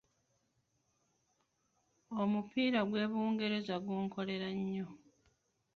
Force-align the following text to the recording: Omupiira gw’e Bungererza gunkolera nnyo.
Omupiira 2.21 2.79
gw’e 2.89 3.05
Bungererza 3.11 3.75
gunkolera 3.85 4.47
nnyo. 4.57 4.87